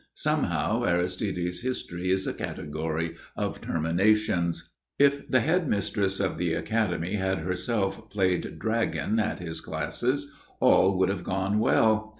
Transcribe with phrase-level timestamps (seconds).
[0.15, 4.71] Somehow, Aristide's history is a category of terminations.
[4.97, 10.97] If the head mistress of the academy had herself played dragon at his classes, all
[10.97, 12.09] would have gone well.